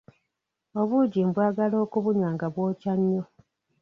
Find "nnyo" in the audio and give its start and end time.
2.99-3.23